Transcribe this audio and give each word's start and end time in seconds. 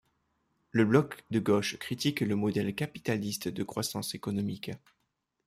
Le 0.71 0.83
Bloc 0.83 1.23
de 1.29 1.37
gauche 1.37 1.77
critique 1.77 2.21
le 2.21 2.35
modèle 2.35 2.73
capitaliste 2.73 3.49
de 3.49 3.61
croissance 3.63 4.15
économique. 4.15 4.71